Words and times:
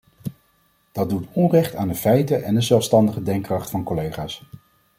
Dat 0.91 1.09
doet 1.09 1.27
onrecht 1.33 1.75
aan 1.75 1.87
de 1.87 1.93
feiten 1.95 2.43
en 2.43 2.53
de 2.53 2.61
zelfstandige 2.61 3.23
denkkracht 3.23 3.69
van 3.69 3.83
collega's. 3.83 4.43